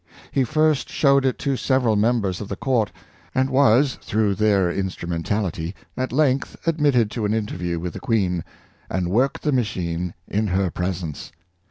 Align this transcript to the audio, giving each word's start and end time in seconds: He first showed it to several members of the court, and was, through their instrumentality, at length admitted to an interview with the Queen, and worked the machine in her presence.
He 0.31 0.43
first 0.43 0.89
showed 0.89 1.25
it 1.25 1.37
to 1.37 1.55
several 1.55 1.95
members 1.95 2.41
of 2.41 2.47
the 2.47 2.55
court, 2.55 2.91
and 3.35 3.51
was, 3.51 3.99
through 4.01 4.33
their 4.33 4.71
instrumentality, 4.71 5.75
at 5.95 6.11
length 6.11 6.55
admitted 6.65 7.11
to 7.11 7.25
an 7.25 7.35
interview 7.35 7.77
with 7.77 7.93
the 7.93 7.99
Queen, 7.99 8.43
and 8.89 9.11
worked 9.11 9.43
the 9.43 9.51
machine 9.51 10.15
in 10.27 10.47
her 10.47 10.71
presence. 10.71 11.31